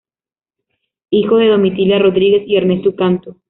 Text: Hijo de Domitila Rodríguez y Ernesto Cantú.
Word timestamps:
Hijo 1.11 1.37
de 1.37 1.49
Domitila 1.49 1.99
Rodríguez 1.99 2.41
y 2.47 2.55
Ernesto 2.55 2.95
Cantú. 2.95 3.37